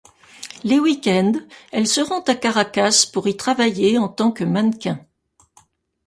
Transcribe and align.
Les 0.63 0.79
week-ends, 0.79 1.33
elle 1.71 1.85
se 1.87 2.01
rend 2.01 2.21
à 2.21 2.33
Caracas 2.33 3.03
pour 3.13 3.27
y 3.27 3.37
travailler 3.37 3.99
en 3.99 4.07
tant 4.07 4.31
que 4.31 4.43
mannequin. 4.43 5.05